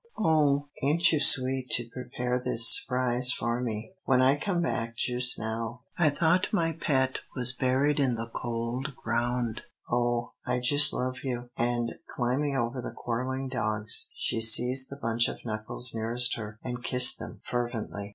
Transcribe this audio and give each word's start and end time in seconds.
Oh, 0.17 0.67
ain't 0.81 1.11
you 1.11 1.19
sweet 1.19 1.69
to 1.75 1.87
prepare 1.87 2.39
this 2.39 2.67
s'prise 2.75 3.31
for 3.31 3.61
me. 3.61 3.93
When 4.05 4.19
I 4.19 4.35
come 4.35 4.59
back 4.59 4.95
jus' 4.97 5.37
now 5.37 5.83
I 5.95 6.09
thought 6.09 6.51
my 6.51 6.71
pet 6.71 7.19
was 7.35 7.51
buried 7.55 7.99
in 7.99 8.15
the 8.15 8.27
cold 8.33 8.95
ground 8.95 9.61
oh, 9.91 10.31
I 10.43 10.57
jus' 10.57 10.91
love 10.91 11.19
you!" 11.23 11.51
and, 11.55 11.99
climbing 12.07 12.55
over 12.55 12.81
the 12.81 12.95
quarrelling 12.97 13.47
dogs, 13.49 14.09
she 14.15 14.41
seized 14.41 14.89
the 14.89 14.97
bunch 14.99 15.27
of 15.27 15.45
knuckles 15.45 15.93
nearest 15.93 16.35
her, 16.35 16.57
and 16.63 16.83
kissed 16.83 17.19
them 17.19 17.41
fervently. 17.43 18.09